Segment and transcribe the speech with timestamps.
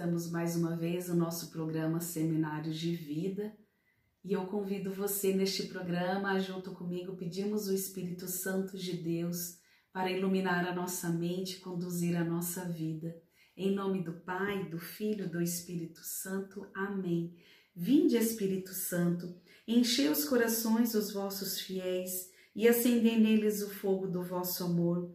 [0.00, 3.54] estamos mais uma vez no nosso programa Seminários de Vida
[4.24, 9.58] e eu convido você neste programa, junto comigo, pedimos o Espírito Santo de Deus
[9.92, 13.14] para iluminar a nossa mente e conduzir a nossa vida.
[13.54, 16.66] Em nome do Pai, do Filho do Espírito Santo.
[16.74, 17.36] Amém.
[17.76, 19.36] Vinde, Espírito Santo,
[19.68, 25.14] enchei os corações dos vossos fiéis e acendei neles o fogo do vosso amor.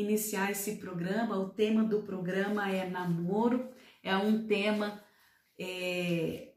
[0.00, 1.38] iniciar esse programa.
[1.38, 3.68] O tema do programa é namoro,
[4.02, 5.02] é um tema
[5.58, 6.52] é,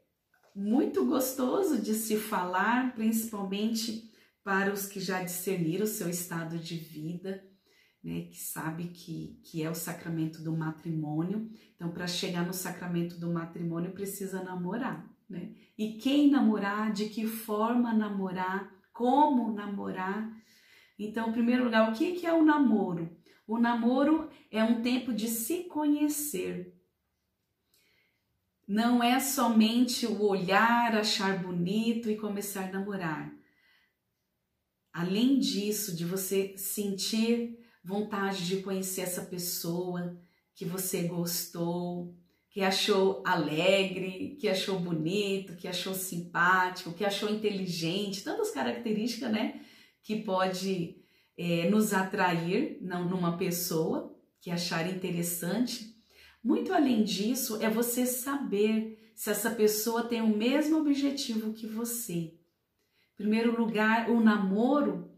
[0.54, 4.10] muito gostoso de se falar, principalmente
[4.42, 7.42] para os que já discerniram o seu estado de vida,
[8.02, 11.50] né, que sabe que, que é o sacramento do matrimônio.
[11.74, 15.54] Então, para chegar no sacramento do matrimônio, precisa namorar, né?
[15.76, 20.30] E quem namorar, de que forma namorar, como namorar.
[20.98, 23.19] Então, em primeiro lugar, o que, que é o namoro?
[23.50, 26.72] O namoro é um tempo de se conhecer,
[28.64, 33.34] não é somente o olhar, achar bonito e começar a namorar.
[34.92, 40.16] Além disso, de você sentir vontade de conhecer essa pessoa
[40.54, 42.14] que você gostou,
[42.50, 49.60] que achou alegre, que achou bonito, que achou simpático, que achou inteligente, tantas características, né,
[50.04, 50.99] que pode
[51.36, 55.90] é, nos atrair não, numa pessoa que achar interessante
[56.42, 62.34] muito além disso, é você saber se essa pessoa tem o mesmo objetivo que você.
[63.12, 65.10] Em primeiro lugar, o namoro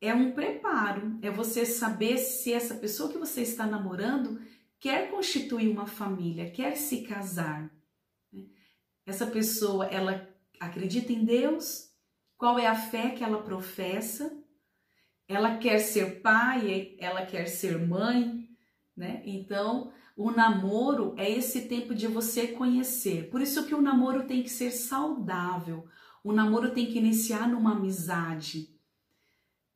[0.00, 4.40] é um preparo, é você saber se essa pessoa que você está namorando
[4.80, 7.70] quer constituir uma família, quer se casar.
[9.06, 10.28] Essa pessoa, ela
[10.58, 11.90] acredita em Deus?
[12.36, 14.39] Qual é a fé que ela professa?
[15.30, 18.48] Ela quer ser pai, ela quer ser mãe,
[18.96, 19.22] né?
[19.24, 23.30] Então, o namoro é esse tempo de você conhecer.
[23.30, 25.86] Por isso que o namoro tem que ser saudável.
[26.24, 28.74] O namoro tem que iniciar numa amizade.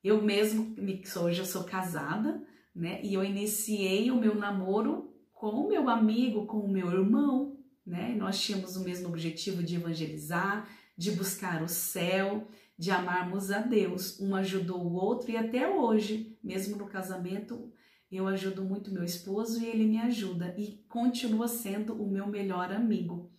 [0.03, 0.75] Eu mesmo,
[1.23, 2.43] hoje eu sou casada,
[2.75, 3.01] né?
[3.05, 8.13] E eu iniciei o meu namoro com o meu amigo, com o meu irmão, né?
[8.19, 12.49] Nós tínhamos o mesmo objetivo de evangelizar, de buscar o céu,
[12.79, 14.21] de amarmos a Deus.
[14.21, 17.73] Um ajudou o outro e até hoje, mesmo no casamento,
[18.11, 22.73] eu ajudo muito meu esposo e ele me ajuda e continua sendo o meu melhor
[22.73, 23.33] amigo.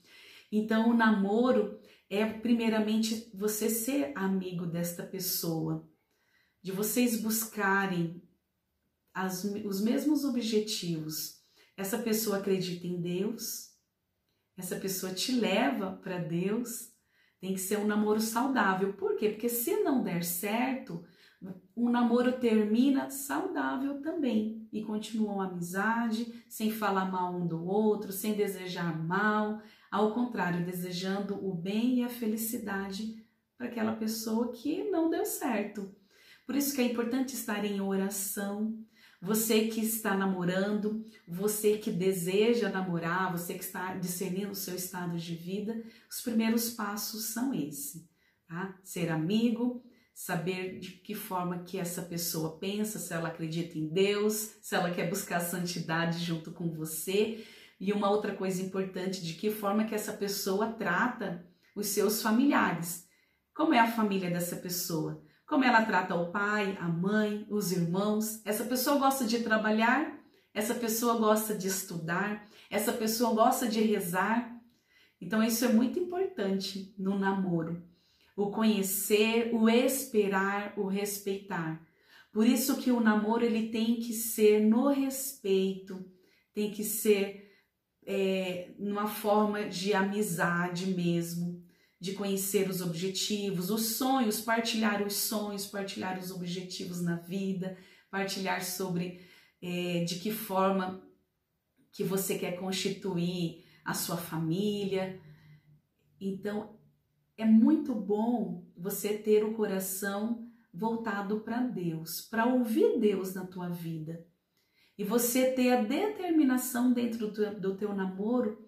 [0.51, 1.79] Então, o namoro
[2.09, 5.88] é primeiramente você ser amigo desta pessoa,
[6.62, 8.22] de vocês buscarem
[9.13, 11.41] as, os mesmos objetivos.
[11.78, 13.75] Essa pessoa acredita em Deus,
[14.57, 16.94] essa pessoa te leva para Deus.
[17.45, 18.94] Tem que ser um namoro saudável.
[18.94, 19.29] Por quê?
[19.29, 21.06] Porque se não der certo,
[21.78, 28.11] um namoro termina saudável também e continua uma amizade, sem falar mal um do outro,
[28.11, 29.61] sem desejar mal,
[29.91, 33.23] ao contrário, desejando o bem e a felicidade
[33.56, 35.95] para aquela pessoa que não deu certo.
[36.47, 38.75] Por isso que é importante estar em oração.
[39.25, 45.18] Você que está namorando, você que deseja namorar, você que está discernindo o seu estado
[45.18, 48.08] de vida, os primeiros passos são esse,
[48.47, 48.78] tá?
[48.84, 54.58] Ser amigo, saber de que forma que essa pessoa pensa, se ela acredita em Deus,
[54.62, 57.44] se ela quer buscar santidade junto com você.
[57.80, 61.44] E uma outra coisa importante, de que forma que essa pessoa trata
[61.75, 63.07] os seus familiares.
[63.56, 65.25] Como é a família dessa pessoa?
[65.45, 68.41] Como ela trata o pai, a mãe, os irmãos?
[68.45, 70.19] Essa pessoa gosta de trabalhar?
[70.53, 72.47] Essa pessoa gosta de estudar?
[72.69, 74.56] Essa pessoa gosta de rezar?
[75.21, 77.83] Então isso é muito importante no namoro
[78.36, 81.81] o conhecer, o esperar, o respeitar.
[82.33, 86.06] Por isso que o namoro ele tem que ser no respeito,
[86.53, 87.50] tem que ser
[88.06, 91.64] é, numa forma de amizade mesmo,
[92.06, 97.75] de conhecer os objetivos, os sonhos, partilhar os sonhos, partilhar os objetivos na vida,
[98.12, 99.25] partilhar sobre
[99.60, 101.02] é, de que forma
[101.92, 105.19] que você quer constituir a sua família.
[106.22, 106.78] Então
[107.36, 113.69] é muito bom você ter o coração voltado para Deus, para ouvir Deus na tua
[113.69, 114.24] vida.
[114.96, 118.63] E você ter a determinação dentro do, do teu namoro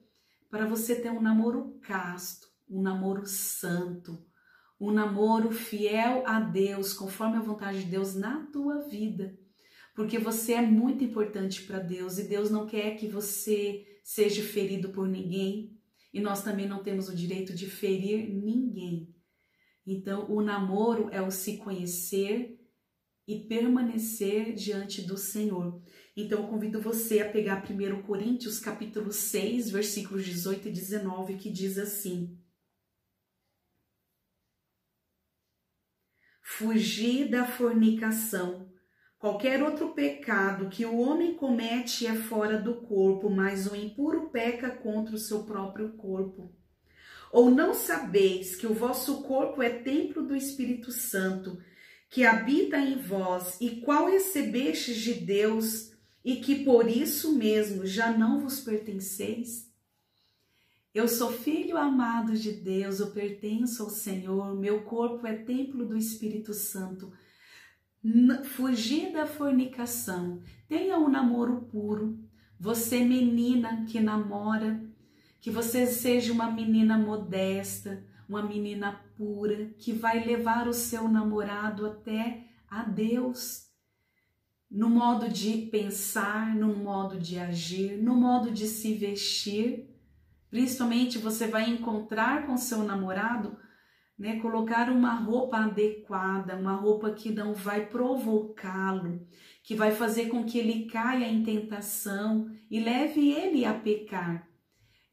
[0.49, 4.25] para você ter um namoro casto, um namoro santo,
[4.79, 9.37] um namoro fiel a Deus, conforme a vontade de Deus na tua vida.
[9.95, 14.89] Porque você é muito importante para Deus e Deus não quer que você seja ferido
[14.89, 15.75] por ninguém
[16.13, 19.13] e nós também não temos o direito de ferir ninguém.
[19.85, 22.59] Então, o namoro é o se conhecer
[23.27, 25.81] e permanecer diante do Senhor.
[26.15, 31.49] Então, eu convido você a pegar 1 Coríntios capítulo 6, versículos 18 e 19, que
[31.49, 32.37] diz assim:
[36.57, 38.67] Fugir da fornicação.
[39.19, 44.71] Qualquer outro pecado que o homem comete é fora do corpo, mas o impuro peca
[44.71, 46.51] contra o seu próprio corpo.
[47.31, 51.61] Ou não sabeis que o vosso corpo é templo do Espírito Santo,
[52.09, 55.91] que habita em vós, e qual recebestes de Deus,
[56.25, 59.66] e que por isso mesmo já não vos pertenceis?
[60.97, 65.95] Eu sou filho amado de Deus, eu pertenço ao Senhor, meu corpo é templo do
[65.95, 67.13] Espírito Santo.
[68.43, 72.17] Fugir da fornicação, tenha um namoro puro.
[72.59, 74.83] Você, menina que namora,
[75.39, 81.85] que você seja uma menina modesta, uma menina pura, que vai levar o seu namorado
[81.85, 83.67] até a Deus.
[84.67, 89.95] No modo de pensar, no modo de agir, no modo de se vestir.
[90.49, 93.57] Principalmente você vai encontrar com seu namorado,
[94.17, 99.27] né, colocar uma roupa adequada, uma roupa que não vai provocá-lo,
[99.61, 104.47] que vai fazer com que ele caia em tentação e leve ele a pecar.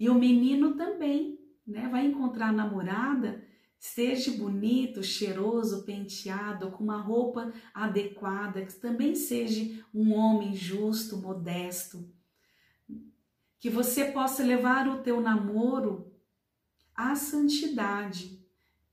[0.00, 3.44] E o menino também, né, vai encontrar a namorada,
[3.78, 12.08] seja bonito, cheiroso, penteado, com uma roupa adequada, que também seja um homem justo, modesto
[13.64, 16.12] que você possa levar o teu namoro
[16.94, 18.46] à santidade,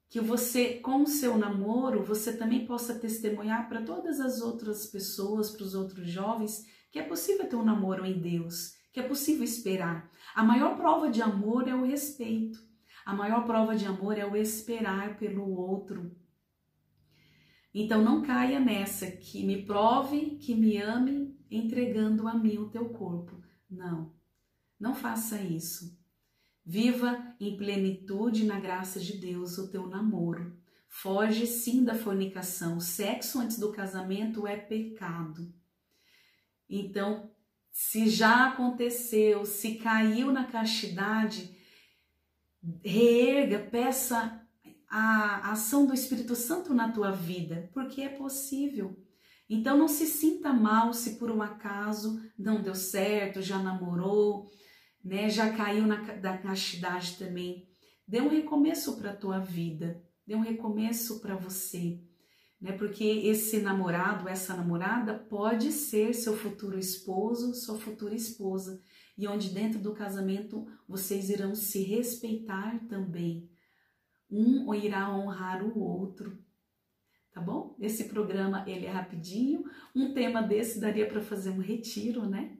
[0.07, 5.49] que você com o seu namoro você também possa testemunhar para todas as outras pessoas,
[5.49, 9.43] para os outros jovens, que é possível ter um namoro em Deus, que é possível
[9.43, 10.09] esperar.
[10.33, 12.57] A maior prova de amor é o respeito.
[13.05, 16.15] A maior prova de amor é o esperar pelo outro.
[17.73, 22.87] Então não caia nessa que me prove, que me ame, entregando a mim o teu
[22.87, 23.35] corpo.
[23.69, 24.20] Não.
[24.81, 25.95] Não faça isso.
[26.65, 30.59] Viva em plenitude na graça de Deus o teu namoro.
[30.89, 32.77] Foge sim da fornicação.
[32.77, 35.53] O sexo antes do casamento é pecado.
[36.67, 37.29] Então,
[37.71, 41.55] se já aconteceu, se caiu na castidade,
[42.83, 44.41] reerga, peça
[44.89, 48.97] a ação do Espírito Santo na tua vida, porque é possível.
[49.47, 54.49] Então não se sinta mal se por um acaso não deu certo, já namorou,
[55.03, 55.29] né?
[55.29, 57.67] Já caiu na da castidade também.
[58.07, 61.99] Dê um recomeço para a tua vida, dê um recomeço para você,
[62.59, 62.73] né?
[62.73, 68.81] Porque esse namorado, essa namorada pode ser seu futuro esposo, sua futura esposa,
[69.17, 73.49] e onde dentro do casamento vocês irão se respeitar também.
[74.29, 76.37] Um irá honrar o outro,
[77.33, 77.75] tá bom?
[77.79, 79.63] Esse programa ele é rapidinho,
[79.95, 82.57] um tema desse daria para fazer um retiro, né?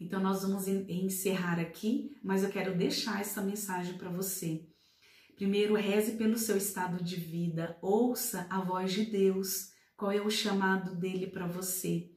[0.00, 4.64] Então, nós vamos encerrar aqui, mas eu quero deixar essa mensagem para você.
[5.34, 10.30] Primeiro, reze pelo seu estado de vida, ouça a voz de Deus, qual é o
[10.30, 12.10] chamado dele para você.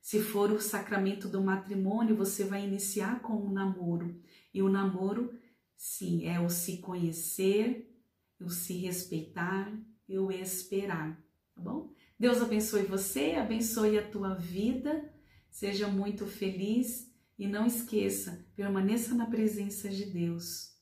[0.00, 4.18] Se for o sacramento do matrimônio, você vai iniciar com o namoro.
[4.54, 5.32] E o namoro,
[5.76, 7.92] sim, é o se conhecer,
[8.40, 9.72] o se respeitar
[10.08, 11.20] e o esperar,
[11.54, 11.90] tá bom?
[12.18, 15.12] Deus abençoe você, abençoe a tua vida,
[15.50, 17.05] seja muito feliz
[17.38, 20.74] e não esqueça, permaneça na presença de Deus.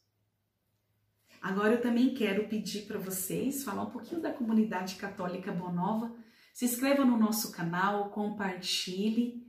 [1.40, 6.14] Agora eu também quero pedir para vocês falar um pouquinho da comunidade católica Bonova.
[6.54, 9.44] Se inscreva no nosso canal, compartilhe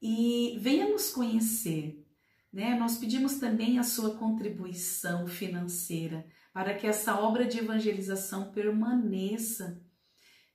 [0.00, 2.06] e venha nos conhecer.
[2.52, 2.74] Né?
[2.78, 9.80] Nós pedimos também a sua contribuição financeira para que essa obra de evangelização permaneça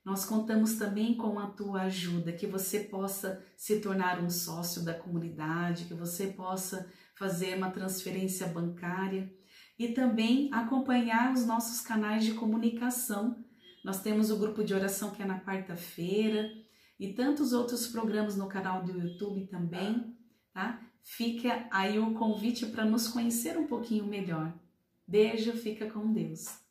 [0.08, 4.94] nós contamos também com a tua ajuda, que você possa se tornar um sócio da
[4.94, 9.30] comunidade, que você possa fazer uma transferência bancária
[9.78, 13.44] e também acompanhar os nossos canais de comunicação.
[13.84, 16.50] Nós temos o grupo de oração que é na quarta-feira
[16.98, 20.16] e tantos outros programas no canal do YouTube também,
[20.54, 20.80] tá?
[21.02, 24.58] Fica aí o convite para nos conhecer um pouquinho melhor.
[25.06, 26.66] Beijo, fica com Deus.